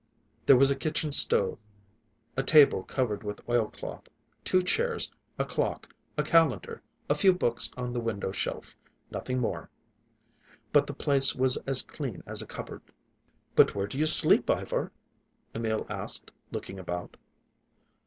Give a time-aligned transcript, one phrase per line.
[0.47, 1.59] There was a kitchen stove,
[2.35, 4.07] a table covered with oilcloth,
[4.43, 8.75] two chairs, a clock, a calendar, a few books on the window shelf;
[9.11, 9.69] nothing more.
[10.73, 12.81] But the place was as clean as a cupboard.
[13.55, 14.91] "But where do you sleep, Ivar?"
[15.53, 17.15] Emil asked, looking about.